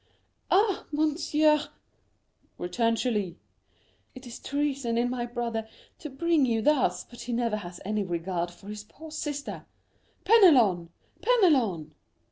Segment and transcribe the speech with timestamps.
[0.49, 1.67] "Ah, monsieur,"
[2.57, 3.37] returned Julie,
[4.15, 5.67] "it is treason in my brother
[5.99, 9.67] to bring you thus, but he never has any regard for his poor sister.
[10.25, 10.89] Penelon,
[11.21, 11.93] Penelon!"